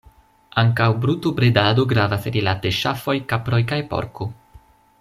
[0.61, 4.29] Ankaŭ brutobredado gravas rilate ŝafoj, kaproj kaj porko.